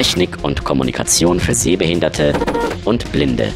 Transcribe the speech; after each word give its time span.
Technik 0.00 0.42
und 0.42 0.64
Kommunikation 0.64 1.40
für 1.40 1.52
Sehbehinderte 1.52 2.32
und 2.86 3.12
Blinde. 3.12 3.52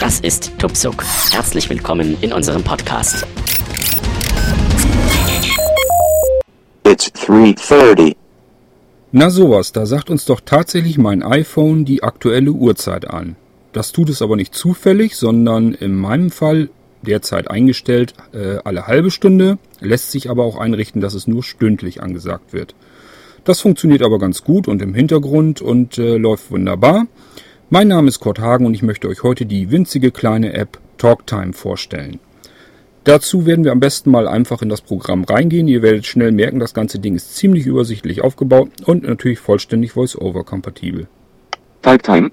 Das 0.00 0.18
ist 0.18 0.50
Tupsuk. 0.58 1.04
Herzlich 1.30 1.70
willkommen 1.70 2.16
in 2.22 2.32
unserem 2.32 2.64
Podcast. 2.64 3.24
It's 6.82 7.06
3.30. 7.14 8.16
Na 9.12 9.30
sowas, 9.30 9.70
da 9.70 9.86
sagt 9.86 10.10
uns 10.10 10.24
doch 10.24 10.40
tatsächlich 10.44 10.98
mein 10.98 11.22
iPhone 11.22 11.84
die 11.84 12.02
aktuelle 12.02 12.50
Uhrzeit 12.50 13.08
an. 13.08 13.36
Das 13.72 13.92
tut 13.92 14.08
es 14.08 14.22
aber 14.22 14.34
nicht 14.34 14.56
zufällig, 14.56 15.14
sondern 15.14 15.72
in 15.72 15.94
meinem 15.94 16.32
Fall 16.32 16.68
derzeit 17.02 17.48
eingestellt 17.48 18.14
äh, 18.32 18.58
alle 18.64 18.88
halbe 18.88 19.12
Stunde, 19.12 19.58
lässt 19.78 20.10
sich 20.10 20.30
aber 20.30 20.42
auch 20.42 20.58
einrichten, 20.58 21.00
dass 21.00 21.14
es 21.14 21.28
nur 21.28 21.44
stündlich 21.44 22.02
angesagt 22.02 22.52
wird. 22.52 22.74
Das 23.46 23.60
funktioniert 23.60 24.02
aber 24.02 24.18
ganz 24.18 24.42
gut 24.42 24.66
und 24.66 24.82
im 24.82 24.92
Hintergrund 24.92 25.62
und 25.62 25.98
äh, 25.98 26.16
läuft 26.16 26.50
wunderbar. 26.50 27.06
Mein 27.70 27.86
Name 27.86 28.08
ist 28.08 28.18
Kurt 28.18 28.40
Hagen 28.40 28.66
und 28.66 28.74
ich 28.74 28.82
möchte 28.82 29.08
euch 29.08 29.22
heute 29.22 29.46
die 29.46 29.70
winzige 29.70 30.10
kleine 30.10 30.52
App 30.52 30.80
TalkTime 30.98 31.52
vorstellen. 31.52 32.18
Dazu 33.04 33.46
werden 33.46 33.64
wir 33.64 33.70
am 33.70 33.78
besten 33.78 34.10
mal 34.10 34.26
einfach 34.26 34.62
in 34.62 34.68
das 34.68 34.80
Programm 34.80 35.22
reingehen. 35.22 35.68
Ihr 35.68 35.80
werdet 35.82 36.06
schnell 36.06 36.32
merken, 36.32 36.58
das 36.58 36.74
ganze 36.74 36.98
Ding 36.98 37.14
ist 37.14 37.36
ziemlich 37.36 37.66
übersichtlich 37.66 38.20
aufgebaut 38.20 38.70
und 38.84 39.04
natürlich 39.04 39.38
vollständig 39.38 39.94
VoiceOver 39.94 40.42
kompatibel. 40.42 41.06
TalkTime. 41.82 42.32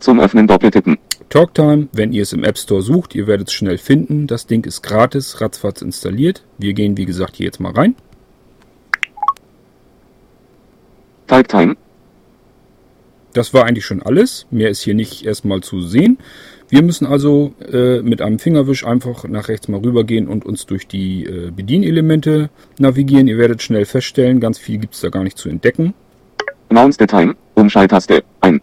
Zum 0.00 0.18
Öffnen 0.18 0.48
doppeltippen. 0.48 0.98
TalkTime, 1.28 1.86
wenn 1.92 2.12
ihr 2.12 2.22
es 2.22 2.32
im 2.32 2.42
App 2.42 2.58
Store 2.58 2.82
sucht, 2.82 3.14
ihr 3.14 3.28
werdet 3.28 3.46
es 3.46 3.54
schnell 3.54 3.78
finden. 3.78 4.26
Das 4.26 4.48
Ding 4.48 4.64
ist 4.66 4.82
gratis, 4.82 5.40
ratzfatz 5.40 5.82
installiert. 5.82 6.44
Wir 6.58 6.72
gehen 6.72 6.96
wie 6.96 7.06
gesagt 7.06 7.36
hier 7.36 7.46
jetzt 7.46 7.60
mal 7.60 7.70
rein. 7.70 7.94
TalkTime. 11.26 11.76
Das 13.32 13.52
war 13.52 13.66
eigentlich 13.66 13.84
schon 13.84 14.02
alles. 14.02 14.46
Mehr 14.50 14.70
ist 14.70 14.80
hier 14.80 14.94
nicht 14.94 15.26
erstmal 15.26 15.60
zu 15.60 15.82
sehen. 15.82 16.18
Wir 16.68 16.82
müssen 16.82 17.06
also 17.06 17.52
äh, 17.70 18.00
mit 18.00 18.22
einem 18.22 18.38
Fingerwisch 18.38 18.84
einfach 18.86 19.24
nach 19.28 19.48
rechts 19.48 19.68
mal 19.68 19.80
rübergehen 19.80 20.26
und 20.26 20.44
uns 20.46 20.66
durch 20.66 20.88
die 20.88 21.24
äh, 21.24 21.50
Bedienelemente 21.50 22.50
navigieren. 22.78 23.28
Ihr 23.28 23.38
werdet 23.38 23.62
schnell 23.62 23.84
feststellen, 23.84 24.40
ganz 24.40 24.58
viel 24.58 24.78
gibt 24.78 24.94
es 24.94 25.02
da 25.02 25.10
gar 25.10 25.22
nicht 25.22 25.38
zu 25.38 25.48
entdecken. 25.48 25.94
Announce 26.70 26.96
the 26.98 27.06
time. 27.06 27.36
Umschalttaste. 27.54 28.24
Ein. 28.40 28.60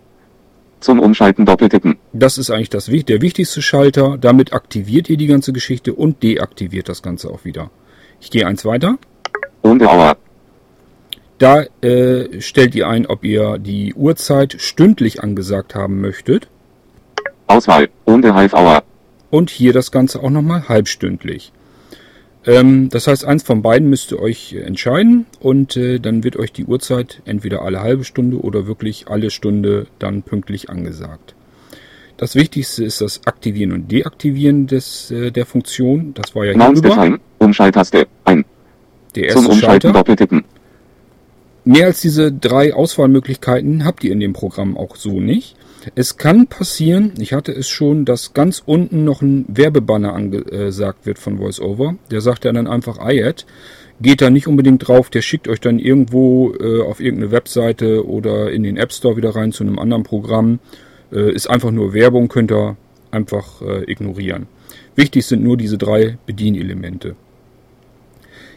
Zum 0.82 1.00
Umschalten 1.00 1.46
doppeltippen. 1.46 1.98
Das 2.12 2.38
ist 2.38 2.50
eigentlich 2.50 2.70
das, 2.70 2.88
der 2.88 3.22
wichtigste 3.22 3.62
Schalter. 3.62 4.18
Damit 4.20 4.52
aktiviert 4.52 5.10
ihr 5.10 5.16
die 5.16 5.28
ganze 5.28 5.54
Geschichte 5.54 5.94
und 5.94 6.24
deaktiviert 6.24 6.90
das 6.90 7.02
Ganze 7.02 7.30
auch 7.30 7.46
wieder. 7.46 7.72
Ich 8.20 8.32
gehe 8.32 8.46
eins 8.46 8.66
weiter. 8.66 8.98
The 9.64 9.86
hour. 9.86 10.18
Da 11.38 11.64
äh, 11.82 12.42
stellt 12.42 12.76
ihr 12.76 12.88
ein, 12.88 13.06
ob 13.06 13.24
ihr 13.24 13.58
die 13.58 13.94
Uhrzeit 13.94 14.56
stündlich 14.60 15.24
angesagt 15.24 15.76
haben 15.76 16.00
möchtet. 16.00 16.48
Auswahl. 17.48 17.90
Half 18.08 18.54
hour. 18.54 18.84
Und 19.30 19.50
hier 19.50 19.74
das 19.74 19.92
Ganze 19.92 20.22
auch 20.22 20.30
nochmal 20.30 20.70
halbstündlich. 20.70 21.52
Ähm, 22.46 22.90
das 22.90 23.08
heißt, 23.08 23.26
eins 23.26 23.44
von 23.44 23.62
beiden 23.62 23.90
müsst 23.90 24.12
ihr 24.12 24.20
euch 24.20 24.54
entscheiden 24.54 25.26
und 25.40 25.78
äh, 25.78 26.00
dann 26.00 26.24
wird 26.24 26.36
euch 26.36 26.52
die 26.52 26.66
Uhrzeit 26.66 27.22
entweder 27.26 27.62
alle 27.62 27.82
halbe 27.82 28.04
Stunde 28.04 28.38
oder 28.38 28.68
wirklich 28.68 29.08
alle 29.08 29.30
Stunde 29.30 29.88
dann 30.00 30.24
pünktlich 30.24 30.70
angesagt. 30.70 31.36
Das 32.18 32.36
Wichtigste 32.36 32.84
ist 32.84 33.02
das 33.02 33.26
Aktivieren 33.26 33.72
und 33.72 33.92
Deaktivieren 33.92 34.68
des, 34.68 35.10
äh, 35.10 35.32
der 35.32 35.46
Funktion. 35.46 36.14
Das 36.14 36.36
war 36.36 36.46
ja 36.46 36.54
hier. 36.54 37.20
Umschalttaste. 37.40 38.08
Ein. 38.26 38.46
der 39.16 39.30
Zum 39.30 39.38
erste 39.38 39.52
Umschalten 39.52 39.62
Schalter. 39.62 39.94
doppeltippen. 39.94 40.44
Mehr 41.66 41.86
als 41.86 42.02
diese 42.02 42.32
drei 42.32 42.74
Auswahlmöglichkeiten 42.74 43.86
habt 43.86 44.04
ihr 44.04 44.12
in 44.12 44.20
dem 44.20 44.34
Programm 44.34 44.76
auch 44.76 44.98
so 44.98 45.22
nicht. 45.22 45.56
Es 45.96 46.18
kann 46.18 46.48
passieren, 46.48 47.14
ich 47.20 47.34
hatte 47.34 47.52
es 47.54 47.70
schon, 47.70 48.06
dass 48.06 48.34
ganz 48.34 48.62
unten 48.66 49.06
noch 49.06 49.22
ein 49.22 49.46
Werbebanner 49.48 50.14
angesagt 50.14 51.06
wird 51.06 51.20
von 51.20 51.40
VoiceOver. 51.40 51.96
Der 52.12 52.22
sagt 52.22 52.46
ja 52.46 52.52
dann 52.52 52.68
einfach 52.68 53.00
iAd. 53.00 53.46
Geht 54.02 54.22
da 54.22 54.30
nicht 54.30 54.48
unbedingt 54.48 54.88
drauf, 54.88 55.10
der 55.10 55.22
schickt 55.22 55.48
euch 55.48 55.62
dann 55.62 55.80
irgendwo 55.80 56.54
äh, 56.56 56.82
auf 56.82 57.00
irgendeine 57.00 57.32
Webseite 57.32 58.06
oder 58.08 58.52
in 58.52 58.64
den 58.64 58.76
App 58.76 58.92
Store 58.92 59.16
wieder 59.16 59.36
rein 59.36 59.52
zu 59.52 59.64
einem 59.64 59.80
anderen 59.80 60.04
Programm. 60.04 60.60
Äh, 61.12 61.32
ist 61.32 61.50
einfach 61.50 61.72
nur 61.72 61.94
Werbung, 61.94 62.28
könnt 62.28 62.52
ihr 62.52 62.76
einfach 63.12 63.62
äh, 63.62 63.90
ignorieren. 63.90 64.48
Wichtig 64.96 65.26
sind 65.26 65.44
nur 65.44 65.58
diese 65.58 65.78
drei 65.78 66.18
Bedienelemente. 66.26 67.16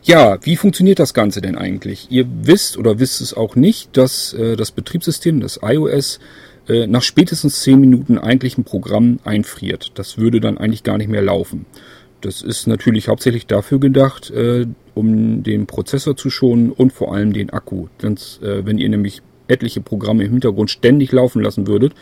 Ja, 0.06 0.39
wie 0.43 0.55
funktioniert 0.55 1.00
das 1.00 1.15
Ganze 1.15 1.41
denn 1.41 1.59
eigentlich? 1.59 2.06
Ihr 2.11 2.27
wisst 2.43 2.78
oder 2.78 3.00
wisst 3.00 3.21
es 3.21 3.34
auch 3.34 3.56
nicht, 3.56 3.97
dass 3.97 4.33
äh, 4.34 4.55
das 4.55 4.71
Betriebssystem, 4.71 5.41
das 5.41 5.59
iOS, 5.61 6.21
äh, 6.69 6.87
nach 6.87 7.03
spätestens 7.03 7.62
10 7.62 7.81
Minuten 7.81 8.17
eigentlich 8.17 8.56
ein 8.56 8.62
Programm 8.62 9.19
einfriert. 9.25 9.91
Das 9.97 10.17
würde 10.17 10.39
dann 10.41 10.59
eigentlich 10.59 10.84
gar 10.84 10.97
nicht 10.97 11.09
mehr 11.09 11.22
laufen. 11.22 11.67
Das 12.21 12.41
ist 12.41 12.69
natürlich 12.69 13.09
hauptsächlich 13.09 13.49
dafür 13.49 13.81
gedacht, 13.81 14.31
äh, 14.31 14.67
um 14.94 15.43
den 15.43 15.67
Prozessor 15.67 16.17
zu 16.17 16.31
schonen 16.31 16.71
und 16.71 16.93
vor 16.93 17.12
allem 17.12 17.33
den 17.33 17.50
Akku. 17.50 17.88
Sonst, 18.00 18.41
äh, 18.44 18.65
wenn 18.65 18.78
ihr 18.78 18.88
nämlich 18.88 19.23
etliche 19.49 19.81
Programme 19.81 20.23
im 20.23 20.31
Hintergrund 20.31 20.71
ständig 20.71 21.11
laufen 21.11 21.43
lassen 21.43 21.67
würdet, 21.67 21.94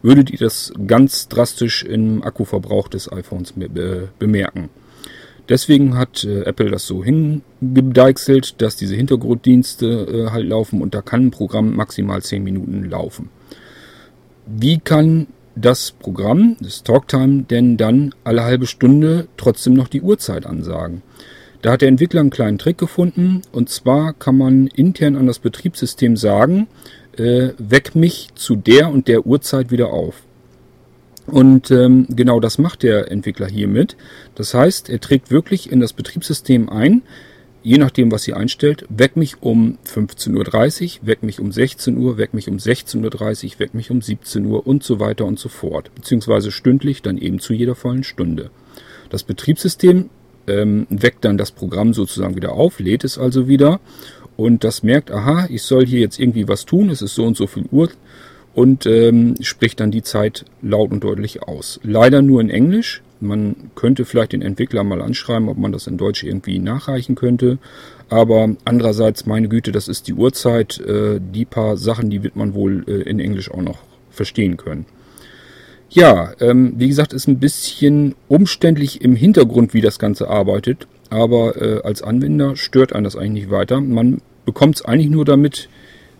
würdet 0.00 0.30
ihr 0.30 0.38
das 0.38 0.72
ganz 0.86 1.28
drastisch 1.28 1.82
im 1.82 2.22
Akkuverbrauch 2.22 2.88
des 2.88 3.12
iPhones 3.12 3.52
be 3.52 4.08
bemerken. 4.18 4.70
Deswegen 5.50 5.98
hat 5.98 6.22
äh, 6.22 6.44
Apple 6.44 6.70
das 6.70 6.86
so 6.86 7.02
hingedeichselt, 7.02 8.62
dass 8.62 8.76
diese 8.76 8.94
Hintergrunddienste 8.94 9.86
äh, 9.86 10.30
halt 10.30 10.46
laufen 10.46 10.80
und 10.80 10.94
da 10.94 11.02
kann 11.02 11.26
ein 11.26 11.30
Programm 11.32 11.74
maximal 11.74 12.22
10 12.22 12.44
Minuten 12.44 12.88
laufen. 12.88 13.30
Wie 14.46 14.78
kann 14.78 15.26
das 15.56 15.90
Programm, 15.90 16.56
das 16.60 16.84
TalkTime, 16.84 17.42
denn 17.42 17.76
dann 17.76 18.14
alle 18.22 18.44
halbe 18.44 18.66
Stunde 18.66 19.26
trotzdem 19.36 19.74
noch 19.74 19.88
die 19.88 20.02
Uhrzeit 20.02 20.46
ansagen? 20.46 21.02
Da 21.62 21.72
hat 21.72 21.80
der 21.80 21.88
Entwickler 21.88 22.20
einen 22.20 22.30
kleinen 22.30 22.58
Trick 22.58 22.78
gefunden 22.78 23.42
und 23.50 23.68
zwar 23.68 24.12
kann 24.12 24.38
man 24.38 24.68
intern 24.68 25.16
an 25.16 25.26
das 25.26 25.40
Betriebssystem 25.40 26.16
sagen, 26.16 26.68
äh, 27.16 27.48
weck 27.58 27.96
mich 27.96 28.28
zu 28.36 28.54
der 28.54 28.88
und 28.88 29.08
der 29.08 29.26
Uhrzeit 29.26 29.72
wieder 29.72 29.92
auf. 29.92 30.22
Und 31.30 31.70
ähm, 31.70 32.06
genau 32.08 32.40
das 32.40 32.58
macht 32.58 32.82
der 32.82 33.10
Entwickler 33.10 33.46
hiermit. 33.46 33.96
Das 34.34 34.54
heißt, 34.54 34.90
er 34.90 35.00
trägt 35.00 35.30
wirklich 35.30 35.70
in 35.70 35.80
das 35.80 35.92
Betriebssystem 35.92 36.68
ein, 36.68 37.02
je 37.62 37.78
nachdem, 37.78 38.10
was 38.10 38.26
ihr 38.26 38.36
einstellt, 38.36 38.84
weck 38.88 39.16
mich 39.16 39.42
um 39.42 39.78
15.30 39.86 41.00
Uhr, 41.00 41.06
weck 41.06 41.22
mich 41.22 41.40
um 41.40 41.52
16 41.52 41.96
Uhr, 41.96 42.18
weck 42.18 42.34
mich 42.34 42.48
um 42.48 42.56
16.30 42.56 43.44
Uhr, 43.44 43.58
weck 43.60 43.74
mich 43.74 43.90
um 43.90 44.02
17 44.02 44.46
Uhr 44.46 44.66
und 44.66 44.82
so 44.82 44.98
weiter 44.98 45.24
und 45.26 45.38
so 45.38 45.48
fort. 45.48 45.94
Beziehungsweise 45.94 46.50
stündlich 46.50 47.02
dann 47.02 47.18
eben 47.18 47.38
zu 47.38 47.52
jeder 47.52 47.74
vollen 47.74 48.04
Stunde. 48.04 48.50
Das 49.10 49.22
Betriebssystem 49.22 50.08
ähm, 50.46 50.86
weckt 50.88 51.24
dann 51.24 51.36
das 51.36 51.50
Programm 51.52 51.92
sozusagen 51.92 52.36
wieder 52.36 52.52
auf, 52.52 52.80
lädt 52.80 53.04
es 53.04 53.18
also 53.18 53.46
wieder 53.46 53.80
und 54.36 54.64
das 54.64 54.82
merkt, 54.82 55.10
aha, 55.10 55.46
ich 55.50 55.62
soll 55.62 55.84
hier 55.84 56.00
jetzt 56.00 56.18
irgendwie 56.18 56.48
was 56.48 56.64
tun, 56.64 56.88
es 56.88 57.02
ist 57.02 57.14
so 57.14 57.24
und 57.24 57.36
so 57.36 57.46
viel 57.46 57.66
Uhr 57.70 57.90
und 58.54 58.86
ähm, 58.86 59.34
spricht 59.40 59.80
dann 59.80 59.90
die 59.90 60.02
Zeit 60.02 60.44
laut 60.62 60.90
und 60.90 61.04
deutlich 61.04 61.42
aus. 61.42 61.80
Leider 61.82 62.22
nur 62.22 62.40
in 62.40 62.50
Englisch. 62.50 63.02
Man 63.20 63.54
könnte 63.74 64.04
vielleicht 64.04 64.32
den 64.32 64.42
Entwickler 64.42 64.82
mal 64.82 65.02
anschreiben, 65.02 65.48
ob 65.48 65.58
man 65.58 65.72
das 65.72 65.86
in 65.86 65.98
Deutsch 65.98 66.24
irgendwie 66.24 66.58
nachreichen 66.58 67.14
könnte. 67.14 67.58
Aber 68.08 68.48
andererseits, 68.64 69.26
meine 69.26 69.48
Güte, 69.48 69.72
das 69.72 69.88
ist 69.88 70.08
die 70.08 70.14
Uhrzeit. 70.14 70.80
Äh, 70.80 71.20
die 71.20 71.44
paar 71.44 71.76
Sachen, 71.76 72.10
die 72.10 72.22
wird 72.22 72.34
man 72.34 72.54
wohl 72.54 72.84
äh, 72.88 73.02
in 73.02 73.20
Englisch 73.20 73.50
auch 73.50 73.62
noch 73.62 73.78
verstehen 74.10 74.56
können. 74.56 74.86
Ja, 75.90 76.32
ähm, 76.40 76.74
wie 76.76 76.88
gesagt, 76.88 77.12
ist 77.12 77.28
ein 77.28 77.40
bisschen 77.40 78.14
umständlich 78.28 79.02
im 79.02 79.16
Hintergrund, 79.16 79.74
wie 79.74 79.80
das 79.80 79.98
Ganze 79.98 80.28
arbeitet. 80.28 80.86
Aber 81.10 81.60
äh, 81.60 81.82
als 81.82 82.02
Anwender 82.02 82.56
stört 82.56 82.92
einen 82.92 83.04
das 83.04 83.16
eigentlich 83.16 83.44
nicht 83.44 83.50
weiter. 83.50 83.80
Man 83.80 84.22
bekommt 84.44 84.76
es 84.76 84.84
eigentlich 84.84 85.10
nur 85.10 85.24
damit 85.24 85.68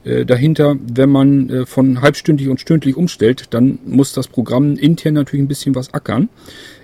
äh, 0.04 0.24
dahinter, 0.24 0.76
wenn 0.80 1.10
man 1.10 1.50
äh, 1.50 1.66
von 1.66 2.00
halbstündlich 2.00 2.48
und 2.48 2.60
stündlich 2.60 2.96
umstellt, 2.96 3.48
dann 3.50 3.78
muss 3.84 4.12
das 4.12 4.28
Programm 4.28 4.76
intern 4.76 5.14
natürlich 5.14 5.44
ein 5.44 5.48
bisschen 5.48 5.74
was 5.74 5.92
ackern. 5.92 6.28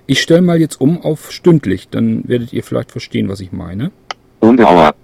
Ich 0.05 0.21
stelle 0.21 0.41
mal 0.41 0.59
jetzt 0.59 0.79
um 0.79 1.01
auf 1.01 1.31
stündlich, 1.31 1.89
dann 1.89 2.27
werdet 2.27 2.53
ihr 2.53 2.63
vielleicht 2.63 2.91
verstehen, 2.91 3.27
was 3.27 3.39
ich 3.39 3.51
meine. 3.51 3.91
The 4.41 4.63
hour. 4.63 4.95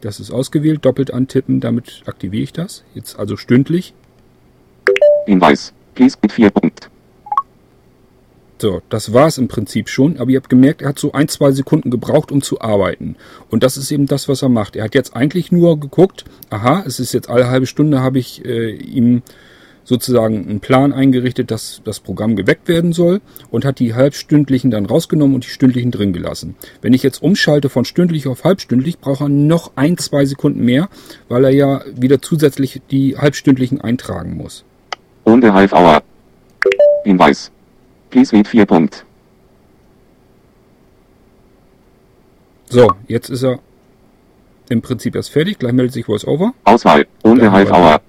Das 0.00 0.18
ist 0.18 0.30
ausgewählt, 0.32 0.84
doppelt 0.84 1.12
antippen, 1.12 1.60
damit 1.60 2.02
aktiviere 2.06 2.42
ich 2.42 2.52
das. 2.52 2.82
Jetzt 2.94 3.18
also 3.18 3.36
stündlich. 3.36 3.94
Hinweis. 5.26 5.72
Please 5.94 6.16
mit 6.22 6.32
4 6.32 6.50
Punkt. 6.50 6.91
So, 8.62 8.80
das 8.90 9.12
war 9.12 9.26
es 9.26 9.38
im 9.38 9.48
Prinzip 9.48 9.88
schon, 9.88 10.18
aber 10.18 10.30
ihr 10.30 10.36
habt 10.36 10.48
gemerkt, 10.48 10.82
er 10.82 10.90
hat 10.90 10.98
so 11.00 11.10
ein, 11.10 11.26
zwei 11.26 11.50
Sekunden 11.50 11.90
gebraucht, 11.90 12.30
um 12.30 12.42
zu 12.42 12.60
arbeiten. 12.60 13.16
Und 13.50 13.64
das 13.64 13.76
ist 13.76 13.90
eben 13.90 14.06
das, 14.06 14.28
was 14.28 14.42
er 14.42 14.50
macht. 14.50 14.76
Er 14.76 14.84
hat 14.84 14.94
jetzt 14.94 15.16
eigentlich 15.16 15.50
nur 15.50 15.80
geguckt, 15.80 16.24
aha, 16.48 16.84
es 16.86 17.00
ist 17.00 17.12
jetzt 17.12 17.28
alle 17.28 17.50
halbe 17.50 17.66
Stunde, 17.66 18.02
habe 18.02 18.20
ich 18.20 18.44
äh, 18.44 18.70
ihm 18.70 19.22
sozusagen 19.82 20.48
einen 20.48 20.60
Plan 20.60 20.92
eingerichtet, 20.92 21.50
dass 21.50 21.80
das 21.82 21.98
Programm 21.98 22.36
geweckt 22.36 22.68
werden 22.68 22.92
soll 22.92 23.20
und 23.50 23.64
hat 23.64 23.80
die 23.80 23.94
halbstündlichen 23.94 24.70
dann 24.70 24.86
rausgenommen 24.86 25.34
und 25.34 25.44
die 25.44 25.50
stündlichen 25.50 25.90
drin 25.90 26.12
gelassen. 26.12 26.54
Wenn 26.82 26.92
ich 26.92 27.02
jetzt 27.02 27.20
umschalte 27.20 27.68
von 27.68 27.84
stündlich 27.84 28.28
auf 28.28 28.44
halbstündlich, 28.44 29.00
braucht 29.00 29.22
er 29.22 29.28
noch 29.28 29.72
ein, 29.74 29.98
zwei 29.98 30.24
Sekunden 30.24 30.64
mehr, 30.64 30.88
weil 31.28 31.42
er 31.46 31.50
ja 31.50 31.82
wieder 31.96 32.22
zusätzlich 32.22 32.80
die 32.92 33.18
halbstündlichen 33.18 33.80
eintragen 33.80 34.36
muss. 34.36 34.62
Und 35.24 35.40
der 35.40 35.52
Half 35.52 35.72
Hour. 35.72 36.00
Hinweis. 37.02 37.50
Please 38.12 38.30
read 38.36 38.46
4 38.46 38.66
Punkt. 38.66 39.06
So, 42.68 42.92
jetzt 43.08 43.30
ist 43.30 43.42
er 43.42 43.58
im 44.68 44.82
Prinzip 44.82 45.16
erst 45.16 45.30
fertig. 45.30 45.58
Gleich 45.58 45.72
meldet 45.72 45.94
sich 45.94 46.06
VoiceOver. 46.06 46.52
Auswahl. 46.64 47.06
Dann 47.22 47.50
Half 47.50 47.70
Hour. 47.70 48.00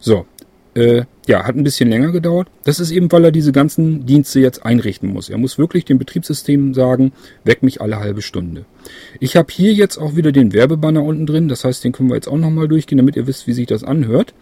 So, 0.00 0.26
äh, 0.74 1.04
ja, 1.28 1.44
hat 1.44 1.54
ein 1.54 1.62
bisschen 1.62 1.88
länger 1.88 2.10
gedauert. 2.10 2.48
Das 2.64 2.80
ist 2.80 2.90
eben, 2.90 3.12
weil 3.12 3.24
er 3.24 3.30
diese 3.30 3.52
ganzen 3.52 4.06
Dienste 4.06 4.40
jetzt 4.40 4.66
einrichten 4.66 5.12
muss. 5.12 5.28
Er 5.28 5.38
muss 5.38 5.56
wirklich 5.56 5.84
dem 5.84 5.98
Betriebssystem 5.98 6.74
sagen, 6.74 7.12
weck 7.44 7.62
mich 7.62 7.80
alle 7.80 8.00
halbe 8.00 8.22
Stunde. 8.22 8.64
Ich 9.20 9.36
habe 9.36 9.52
hier 9.52 9.72
jetzt 9.72 9.98
auch 9.98 10.16
wieder 10.16 10.32
den 10.32 10.52
Werbebanner 10.52 11.04
unten 11.04 11.26
drin. 11.26 11.46
Das 11.46 11.64
heißt, 11.64 11.84
den 11.84 11.92
können 11.92 12.08
wir 12.08 12.16
jetzt 12.16 12.28
auch 12.28 12.38
nochmal 12.38 12.66
durchgehen, 12.66 12.98
damit 12.98 13.14
ihr 13.14 13.28
wisst, 13.28 13.46
wie 13.46 13.52
sich 13.52 13.66
das 13.66 13.84
anhört. 13.84 14.34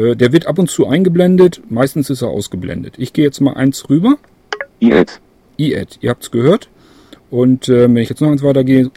Äh, 0.00 0.16
der 0.16 0.32
wird 0.32 0.46
ab 0.46 0.58
und 0.58 0.70
zu 0.70 0.86
eingeblendet. 0.86 1.60
Meistens 1.68 2.10
ist 2.10 2.22
er 2.22 2.28
ausgeblendet. 2.28 2.94
Ich 2.96 3.12
gehe 3.12 3.24
jetzt 3.24 3.40
mal 3.40 3.54
eins 3.54 3.88
rüber. 3.90 4.16
IAD. 4.80 5.20
E-Ad, 5.58 5.98
ihr 6.00 6.10
habt's 6.10 6.30
gehört. 6.30 6.68
Und 7.30 7.68
äh, 7.68 7.82
wenn 7.82 7.98
ich 7.98 8.08
jetzt 8.08 8.20
noch 8.20 8.30
eins 8.30 8.42
weitergehe, 8.42 8.90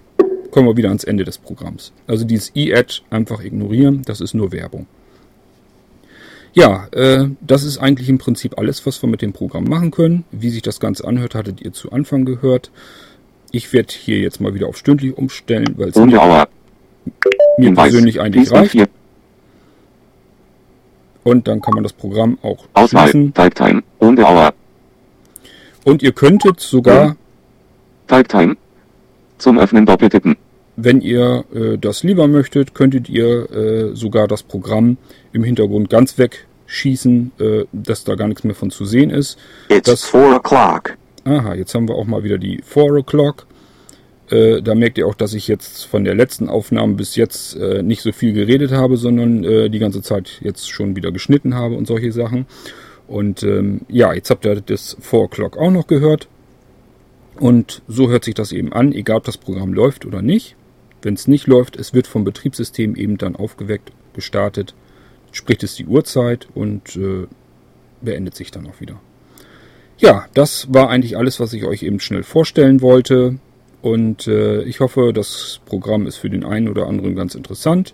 kommen 0.50 0.68
wir 0.68 0.78
wieder 0.78 0.90
ans 0.90 1.04
Ende 1.04 1.26
des 1.26 1.38
Programms. 1.38 1.92
Also 2.08 2.26
dieses 2.26 2.52
E-Ad 2.56 3.02
einfach 3.10 3.44
ignorieren, 3.44 4.02
das 4.06 4.22
ist 4.22 4.34
nur 4.34 4.52
Werbung. 4.52 4.88
Ja, 6.54 6.88
äh, 6.92 7.26
das 7.42 7.64
ist 7.64 7.80
eigentlich 7.80 8.08
im 8.10 8.18
Prinzip 8.18 8.58
alles, 8.58 8.86
was 8.86 9.02
wir 9.02 9.10
mit 9.10 9.22
dem 9.22 9.34
Programm 9.34 9.66
machen 9.66 9.92
können. 9.92 10.24
Wie 10.32 10.52
sich 10.52 10.62
das 10.62 10.80
Ganze 10.80 11.06
anhört, 11.06 11.36
hattet 11.36 11.62
ihr 11.62 11.74
zu 11.74 11.92
Anfang 11.92 12.26
gehört. 12.26 12.72
Ich 13.52 13.74
werde 13.74 13.94
hier 13.94 14.20
jetzt 14.20 14.40
mal 14.40 14.54
wieder 14.54 14.68
auf 14.68 14.78
stündlich 14.78 15.18
umstellen, 15.18 15.74
weil 15.78 15.90
es 15.90 15.96
mir, 15.96 16.48
mir 17.58 17.74
persönlich 17.74 18.22
eigentlich 18.22 18.52
reicht. 18.52 18.76
4. 21.24 21.32
Und 21.32 21.48
dann 21.48 21.62
kann 21.62 21.74
man 21.76 21.84
das 21.84 21.94
Programm 21.94 22.38
auch 22.42 22.66
Auswahl. 22.74 23.04
schließen. 23.10 23.34
Type 23.34 23.54
Time. 23.56 23.84
Und 24.00 24.18
der 24.18 24.30
Hour. 24.30 24.54
Und 25.84 26.02
ihr 26.04 26.12
könntet 26.12 26.60
sogar 26.60 27.16
Type 28.08 28.28
Time. 28.28 28.58
Zum 29.38 29.60
Öffnen 29.60 29.86
doppeltippen. 29.86 30.38
Wenn 30.76 31.02
ihr 31.02 31.44
äh, 31.54 31.78
das 31.78 32.04
lieber 32.04 32.28
möchtet, 32.28 32.74
könntet 32.74 33.10
ihr 33.10 33.52
äh, 33.52 33.96
sogar 33.96 34.28
das 34.28 34.42
Programm 34.44 34.98
im 35.34 35.44
Hintergrund 35.44 35.90
ganz 35.90 36.18
wegschießen, 36.18 37.32
äh, 37.40 37.66
dass 37.72 38.04
da 38.04 38.16
gar 38.16 38.28
nichts 38.28 38.44
mehr 38.44 38.56
von 38.56 38.72
zu 38.72 38.86
sehen 38.86 39.10
ist. 39.10 39.38
It's 39.70 39.90
Das- 39.90 40.04
four 40.06 40.36
o'clock. 40.36 40.96
Aha, 41.26 41.54
jetzt 41.54 41.74
haben 41.74 41.88
wir 41.88 41.96
auch 41.96 42.06
mal 42.06 42.24
wieder 42.26 42.38
die 42.38 42.62
4 42.66 42.84
O'Clock. 42.84 43.46
Äh, 44.30 44.62
da 44.62 44.76
merkt 44.76 44.98
ihr 44.98 45.08
auch, 45.08 45.16
dass 45.16 45.34
ich 45.34 45.48
jetzt 45.48 45.86
von 45.86 46.04
der 46.04 46.16
letzten 46.16 46.50
Aufnahme 46.50 46.94
bis 46.94 47.16
jetzt 47.16 47.56
äh, 47.56 47.84
nicht 47.84 48.02
so 48.02 48.12
viel 48.12 48.34
geredet 48.34 48.72
habe, 48.72 48.98
sondern 48.98 49.44
äh, 49.44 49.70
die 49.70 49.80
ganze 49.80 50.02
Zeit 50.02 50.40
jetzt 50.42 50.70
schon 50.70 50.96
wieder 50.96 51.12
geschnitten 51.12 51.56
habe 51.56 51.76
und 51.76 51.88
solche 51.88 52.12
Sachen. 52.12 52.46
Und 53.08 53.44
ähm, 53.44 53.82
ja, 53.90 54.14
jetzt 54.14 54.30
habt 54.30 54.46
ihr 54.46 54.62
das 54.62 54.98
4 55.02 55.20
O'Clock 55.20 55.58
auch 55.58 55.72
noch 55.72 55.88
gehört. 55.88 56.28
Und 57.40 57.82
so 57.88 58.10
hört 58.10 58.24
sich 58.24 58.36
das 58.36 58.52
eben 58.52 58.72
an, 58.74 58.94
egal 58.94 59.18
ob 59.18 59.24
das 59.26 59.38
Programm 59.38 59.74
läuft 59.74 60.06
oder 60.06 60.22
nicht. 60.22 60.56
Wenn 61.02 61.16
es 61.16 61.28
nicht 61.28 61.48
läuft, 61.48 61.76
es 61.76 61.94
wird 61.94 62.08
vom 62.08 62.24
Betriebssystem 62.24 62.96
eben 62.96 63.18
dann 63.18 63.36
aufgeweckt, 63.36 63.92
gestartet, 64.14 64.74
spricht 65.32 65.64
es 65.64 65.76
die 65.76 65.86
Uhrzeit 65.86 66.48
und 66.54 66.96
äh, 66.96 67.28
beendet 68.02 68.36
sich 68.36 68.52
dann 68.52 68.68
auch 68.68 68.80
wieder. 68.80 69.02
Ja, 69.98 70.26
das 70.34 70.74
war 70.74 70.90
eigentlich 70.90 71.18
alles, 71.18 71.40
was 71.40 71.54
ich 71.54 71.66
euch 71.66 71.84
eben 71.84 72.00
schnell 72.00 72.24
vorstellen 72.24 72.82
wollte. 72.82 73.40
Und 73.84 74.28
äh, 74.28 74.62
ich 74.64 74.80
hoffe, 74.80 75.12
das 75.14 75.60
Programm 75.66 76.08
ist 76.08 76.16
für 76.16 76.30
den 76.30 76.46
einen 76.46 76.70
oder 76.70 76.88
anderen 76.88 77.18
ganz 77.18 77.36
interessant. 77.36 77.94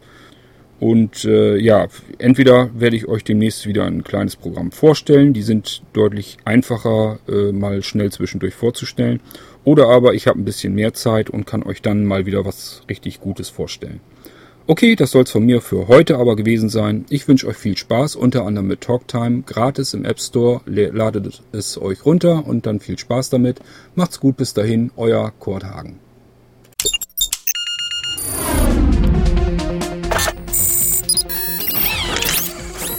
Und 0.80 1.26
äh, 1.26 1.58
ja, 1.58 1.88
entweder 2.20 2.70
werde 2.80 2.96
ich 2.96 3.08
euch 3.08 3.24
demnächst 3.24 3.66
wieder 3.66 3.86
ein 3.86 4.04
kleines 4.04 4.36
Programm 4.36 4.72
vorstellen. 4.72 5.34
Die 5.34 5.42
sind 5.42 5.82
deutlich 5.94 6.38
einfacher, 6.46 7.18
äh, 7.28 7.52
mal 7.52 7.82
schnell 7.82 8.12
zwischendurch 8.12 8.54
vorzustellen. 8.54 9.20
Oder 9.64 9.88
aber 9.88 10.14
ich 10.14 10.28
habe 10.28 10.40
ein 10.40 10.46
bisschen 10.46 10.76
mehr 10.76 10.94
Zeit 10.94 11.32
und 11.32 11.48
kann 11.48 11.64
euch 11.64 11.82
dann 11.82 12.06
mal 12.06 12.28
wieder 12.28 12.46
was 12.46 12.84
richtig 12.88 13.20
Gutes 13.20 13.50
vorstellen. 13.50 14.00
Okay, 14.72 14.96
das 14.96 15.10
soll 15.10 15.24
es 15.24 15.32
von 15.32 15.48
mir 15.48 15.62
für 15.62 15.88
heute 15.88 16.20
aber 16.20 16.36
gewesen 16.36 16.70
sein. 16.70 17.04
Ich 17.10 17.28
wünsche 17.28 17.48
euch 17.48 17.58
viel 17.58 17.76
Spaß, 17.76 18.16
unter 18.16 18.46
anderem 18.46 18.68
mit 18.68 18.82
Talktime, 18.82 19.42
gratis 19.42 19.96
im 19.96 20.06
App 20.06 20.20
Store. 20.20 20.62
Ladet 20.68 21.42
es 21.52 21.82
euch 21.82 22.06
runter 22.06 22.46
und 22.46 22.68
dann 22.68 22.80
viel 22.80 23.00
Spaß 23.00 23.32
damit. 23.32 23.62
Macht's 23.96 24.20
gut, 24.20 24.38
bis 24.38 24.54
dahin, 24.54 24.92
euer 24.96 25.34
Kurt 25.40 25.64
Hagen. 25.64 25.98